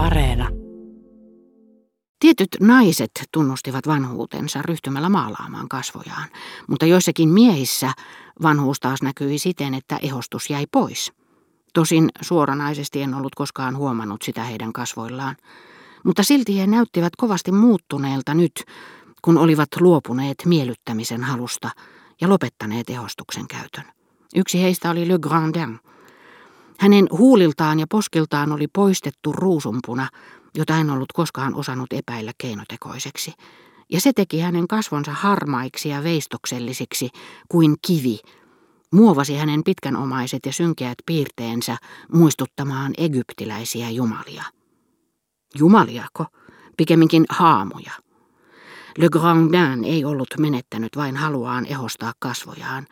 [0.00, 0.48] Areena.
[2.20, 6.28] Tietyt naiset tunnustivat vanhuutensa ryhtymällä maalaamaan kasvojaan,
[6.68, 7.92] mutta joissakin miehissä
[8.42, 11.12] vanhuus taas näkyi siten, että ehostus jäi pois.
[11.74, 15.36] Tosin suoranaisesti en ollut koskaan huomannut sitä heidän kasvoillaan,
[16.04, 18.64] mutta silti he näyttivät kovasti muuttuneelta nyt,
[19.22, 21.70] kun olivat luopuneet miellyttämisen halusta
[22.20, 23.84] ja lopettaneet ehostuksen käytön.
[24.36, 25.78] Yksi heistä oli Le Grandin.
[26.80, 30.08] Hänen huuliltaan ja poskiltaan oli poistettu ruusumpuna,
[30.54, 33.32] jota en ollut koskaan osannut epäillä keinotekoiseksi,
[33.92, 37.08] ja se teki hänen kasvonsa harmaiksi ja veistoksellisiksi
[37.48, 38.18] kuin kivi,
[38.92, 41.76] muovasi hänen pitkänomaiset ja synkeät piirteensä
[42.12, 44.44] muistuttamaan egyptiläisiä jumalia.
[45.58, 46.26] Jumaliako?
[46.76, 47.92] Pikemminkin haamuja.
[48.98, 52.86] Le Grandin ei ollut menettänyt vain haluaan ehostaa kasvojaan,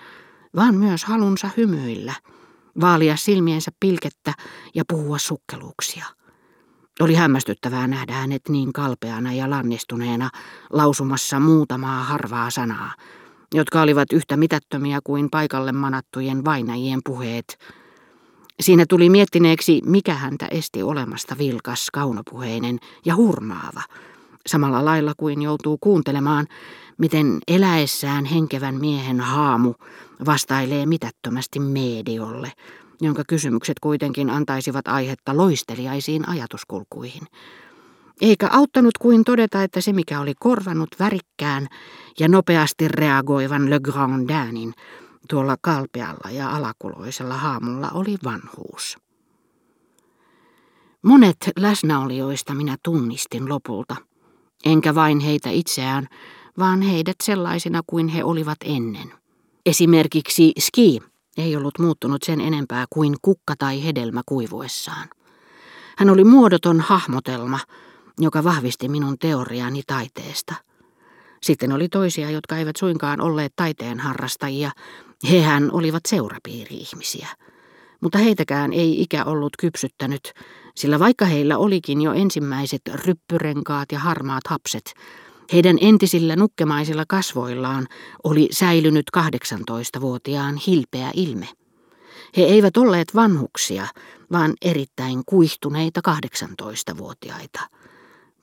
[0.57, 2.15] vaan myös halunsa hymyillä,
[2.81, 4.33] vaalia silmiensä pilkettä
[4.75, 6.05] ja puhua sukkeluuksia.
[7.01, 10.31] Oli hämmästyttävää nähdä hänet niin kalpeana ja lannistuneena
[10.73, 12.95] lausumassa muutamaa harvaa sanaa,
[13.55, 17.59] jotka olivat yhtä mitättömiä kuin paikalle manattujen vainajien puheet.
[18.61, 23.83] Siinä tuli miettineeksi, mikä häntä esti olemasta vilkas, kaunopuheinen ja hurmaava,
[24.47, 26.47] samalla lailla kuin joutuu kuuntelemaan,
[26.99, 29.75] miten eläessään henkevän miehen haamu
[30.27, 32.53] vastailee mitättömästi mediolle,
[33.01, 37.23] jonka kysymykset kuitenkin antaisivat aihetta loisteliaisiin ajatuskulkuihin.
[38.21, 41.67] Eikä auttanut kuin todeta, että se mikä oli korvannut värikkään
[42.21, 44.75] ja nopeasti reagoivan Le Grandinin
[45.29, 48.99] tuolla kalpealla ja alakuloisella haamulla oli vanhuus.
[51.03, 53.97] Monet läsnäolijoista minä tunnistin lopulta,
[54.65, 56.09] enkä vain heitä itseään,
[56.59, 59.13] vaan heidät sellaisina kuin he olivat ennen.
[59.67, 61.01] Esimerkiksi Ski
[61.37, 65.09] ei ollut muuttunut sen enempää kuin kukka tai hedelmä kuivuessaan.
[65.99, 67.59] Hän oli muodoton hahmotelma,
[68.19, 70.55] joka vahvisti minun teoriani taiteesta.
[71.43, 74.71] Sitten oli toisia, jotka eivät suinkaan olleet taiteen harrastajia,
[75.31, 77.29] hehän olivat seurapiiri-ihmisiä.
[78.01, 80.33] Mutta heitäkään ei ikä ollut kypsyttänyt,
[80.79, 84.95] sillä vaikka heillä olikin jo ensimmäiset ryppyrenkaat ja harmaat hapset,
[85.53, 87.87] heidän entisillä nukkemaisilla kasvoillaan
[88.25, 91.49] oli säilynyt 18-vuotiaan hilpeä ilme.
[92.37, 93.87] He eivät olleet vanhuksia,
[94.33, 97.61] vaan erittäin kuihtuneita 18-vuotiaita.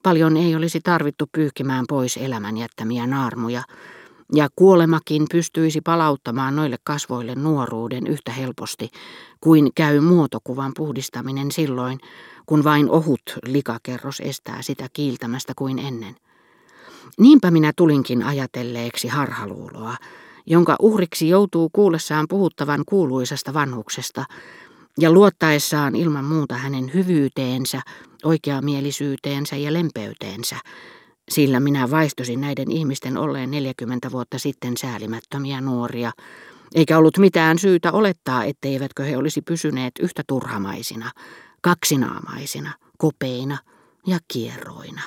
[0.03, 3.63] Paljon ei olisi tarvittu pyyhkimään pois elämän jättämiä naarmuja,
[4.33, 8.89] ja kuolemakin pystyisi palauttamaan noille kasvoille nuoruuden yhtä helposti
[9.41, 11.99] kuin käy muotokuvan puhdistaminen silloin,
[12.45, 16.15] kun vain ohut likakerros estää sitä kiiltämästä kuin ennen.
[17.19, 19.95] Niinpä minä tulinkin ajatelleeksi harhaluuloa,
[20.45, 24.25] jonka uhriksi joutuu kuullessaan puhuttavan kuuluisasta vanhuksesta
[24.99, 27.81] ja luottaessaan ilman muuta hänen hyvyyteensä,
[28.23, 30.55] oikeamielisyyteensä ja lempeyteensä,
[31.31, 36.11] sillä minä vaistosin näiden ihmisten olleen 40 vuotta sitten säälimättömiä nuoria,
[36.75, 41.11] eikä ollut mitään syytä olettaa, etteivätkö he olisi pysyneet yhtä turhamaisina,
[41.61, 43.57] kaksinaamaisina, kopeina
[44.07, 45.01] ja kierroina.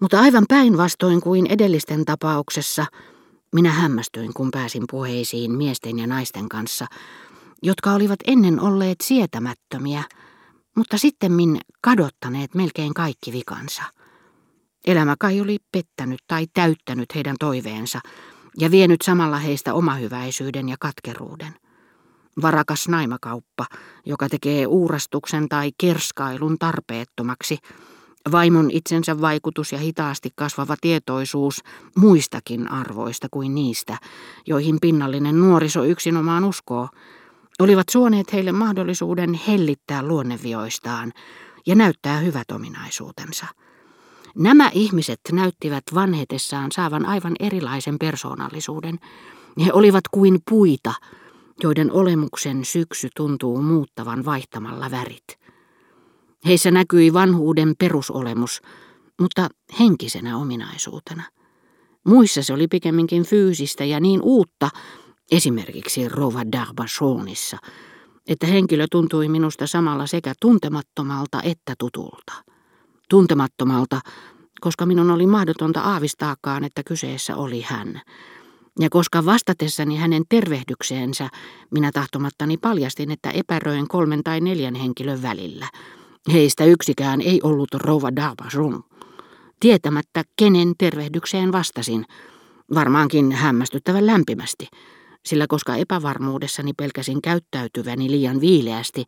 [0.00, 2.86] Mutta aivan päinvastoin kuin edellisten tapauksessa,
[3.52, 6.86] minä hämmästyin, kun pääsin puheisiin miesten ja naisten kanssa,
[7.62, 10.04] jotka olivat ennen olleet sietämättömiä,
[10.76, 11.32] mutta sitten
[11.80, 13.82] kadottaneet melkein kaikki vikansa.
[14.88, 18.00] Elämä kai oli pettänyt tai täyttänyt heidän toiveensa
[18.60, 21.54] ja vienyt samalla heistä omahyväisyyden ja katkeruuden.
[22.42, 23.66] Varakas naimakauppa,
[24.06, 27.58] joka tekee uurastuksen tai kerskailun tarpeettomaksi,
[28.32, 31.60] Vaimon itsensä vaikutus ja hitaasti kasvava tietoisuus
[31.96, 33.98] muistakin arvoista kuin niistä,
[34.46, 36.88] joihin pinnallinen nuoriso yksinomaan uskoo,
[37.58, 41.12] olivat suoneet heille mahdollisuuden hellittää luonnevioistaan
[41.66, 43.46] ja näyttää hyvät ominaisuutensa.
[44.38, 48.98] Nämä ihmiset näyttivät vanhetessaan saavan aivan erilaisen persoonallisuuden.
[49.64, 50.94] He olivat kuin puita,
[51.62, 55.38] joiden olemuksen syksy tuntuu muuttavan vaihtamalla värit.
[56.46, 58.62] Heissä näkyi vanhuuden perusolemus,
[59.20, 59.48] mutta
[59.80, 61.22] henkisenä ominaisuutena.
[62.06, 64.70] Muissa se oli pikemminkin fyysistä ja niin uutta,
[65.30, 67.58] esimerkiksi Rova Darbachonissa,
[68.28, 72.32] että henkilö tuntui minusta samalla sekä tuntemattomalta että tutulta.
[73.10, 74.00] Tuntemattomalta,
[74.60, 78.00] koska minun oli mahdotonta aavistaakaan, että kyseessä oli hän.
[78.80, 81.28] Ja koska vastatessani hänen tervehdykseensä,
[81.70, 85.68] minä tahtomattani paljastin, että epäröin kolmen tai neljän henkilön välillä–
[86.32, 88.84] Heistä yksikään ei ollut rouva Darbajon.
[89.60, 92.04] Tietämättä, kenen tervehdykseen vastasin,
[92.74, 94.68] varmaankin hämmästyttävän lämpimästi,
[95.26, 99.04] sillä koska epävarmuudessani pelkäsin käyttäytyväni liian viileästi,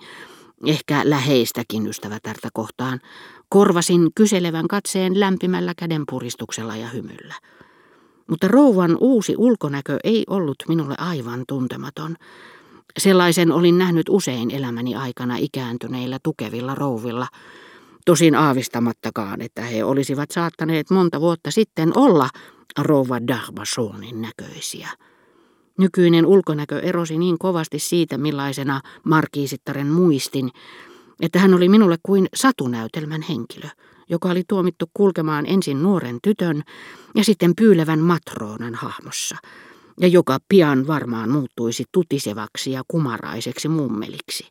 [0.66, 3.00] ehkä läheistäkin ystävätärtä kohtaan,
[3.48, 7.34] korvasin kyselevän katseen lämpimällä kädenpuristuksella ja hymyllä.
[8.30, 12.16] Mutta rouvan uusi ulkonäkö ei ollut minulle aivan tuntematon.
[12.98, 17.26] Sellaisen olin nähnyt usein elämäni aikana ikääntyneillä tukevilla rouvilla,
[18.06, 22.28] tosin aavistamattakaan, että he olisivat saattaneet monta vuotta sitten olla
[22.78, 24.88] rouva Darbasonin näköisiä.
[25.81, 30.50] Nykyinen ulkonäkö erosi niin kovasti siitä, millaisena markiisittaren muistin,
[31.21, 33.69] että hän oli minulle kuin satunäytelmän henkilö,
[34.09, 36.62] joka oli tuomittu kulkemaan ensin nuoren tytön
[37.15, 39.37] ja sitten pyylevän matroonan hahmossa,
[40.00, 44.49] ja joka pian varmaan muuttuisi tutisevaksi ja kumaraiseksi mummeliksi.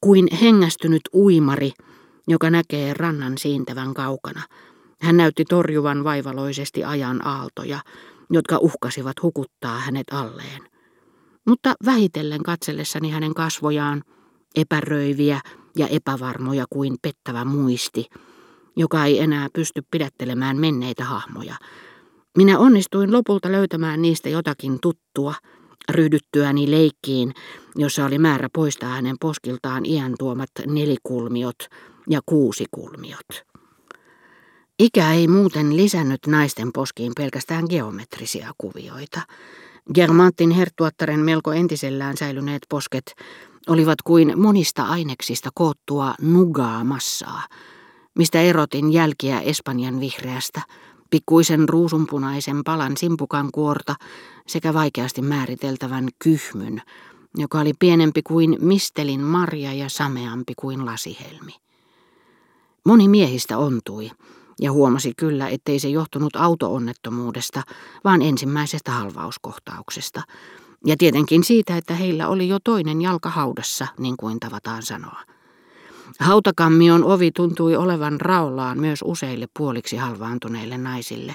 [0.00, 1.72] Kuin hengästynyt uimari,
[2.28, 4.42] joka näkee rannan siintävän kaukana.
[5.00, 7.78] Hän näytti torjuvan vaivaloisesti ajan aaltoja,
[8.30, 10.62] jotka uhkasivat hukuttaa hänet alleen.
[11.46, 14.02] Mutta vähitellen katsellessani hänen kasvojaan,
[14.56, 15.40] epäröiviä
[15.76, 18.06] ja epävarmoja kuin pettävä muisti,
[18.76, 21.54] joka ei enää pysty pidättelemään menneitä hahmoja.
[22.36, 25.34] Minä onnistuin lopulta löytämään niistä jotakin tuttua,
[25.90, 27.34] ryhdyttyäni leikkiin,
[27.76, 31.58] jossa oli määrä poistaa hänen poskiltaan iän tuomat nelikulmiot
[32.10, 33.53] ja kuusikulmiot.
[34.78, 39.20] Ikä ei muuten lisännyt naisten poskiin pelkästään geometrisia kuvioita.
[39.94, 43.04] Germantin herttuattaren melko entisellään säilyneet posket
[43.68, 47.42] olivat kuin monista aineksista koottua nugaa massaa,
[48.18, 50.62] mistä erotin jälkiä Espanjan vihreästä,
[51.10, 53.94] pikkuisen ruusunpunaisen palan simpukan kuorta
[54.46, 56.82] sekä vaikeasti määriteltävän kyhmyn,
[57.36, 61.52] joka oli pienempi kuin mistelin marja ja sameampi kuin lasihelmi.
[62.84, 64.10] Moni miehistä ontui,
[64.60, 67.62] ja huomasi kyllä, ettei se johtunut autoonnettomuudesta,
[68.04, 70.22] vaan ensimmäisestä halvauskohtauksesta.
[70.86, 75.20] Ja tietenkin siitä, että heillä oli jo toinen jalka haudassa, niin kuin tavataan sanoa.
[76.20, 81.34] Hautakammion ovi tuntui olevan raollaan myös useille puoliksi halvaantuneille naisille,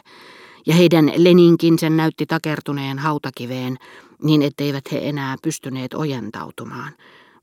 [0.68, 3.78] ja heidän leninkinsä näytti takertuneen hautakiveen
[4.24, 6.92] niin, etteivät he enää pystyneet ojentautumaan,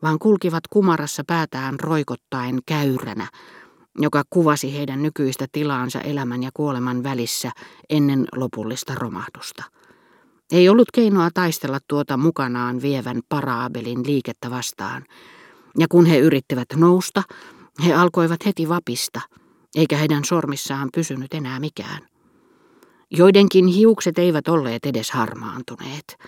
[0.02, 3.26] vaan kulkivat kumarassa päätään roikottaen käyränä,
[3.98, 7.50] joka kuvasi heidän nykyistä tilaansa elämän ja kuoleman välissä
[7.90, 9.64] ennen lopullista romahdusta.
[10.52, 15.04] Ei ollut keinoa taistella tuota mukanaan vievän paraabelin liikettä vastaan,
[15.78, 17.22] ja kun he yrittivät nousta,
[17.84, 19.20] he alkoivat heti vapista,
[19.74, 22.08] eikä heidän sormissaan pysynyt enää mikään.
[23.10, 26.18] Joidenkin hiukset eivät olleet edes harmaantuneet.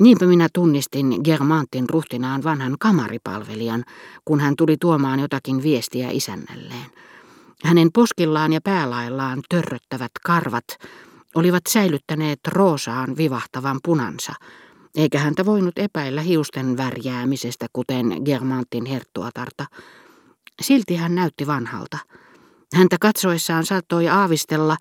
[0.00, 3.84] Niinpä minä tunnistin Germantin ruhtinaan vanhan kamaripalvelijan,
[4.24, 6.86] kun hän tuli tuomaan jotakin viestiä isännälleen.
[7.64, 10.64] Hänen poskillaan ja päälaillaan törröttävät karvat
[11.34, 14.32] olivat säilyttäneet roosaan vivahtavan punansa,
[14.96, 19.66] eikä häntä voinut epäillä hiusten värjäämisestä, kuten Germantin herttuatarta.
[20.62, 21.98] Silti hän näytti vanhalta.
[22.74, 24.76] Häntä katsoessaan saattoi aavistella,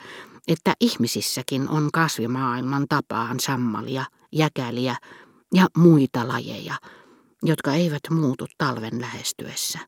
[0.48, 4.96] että ihmisissäkin on kasvimaailman tapaan sammalia, jäkäliä
[5.54, 6.76] ja muita lajeja,
[7.44, 9.80] jotka eivät muutu talven lähestyessä.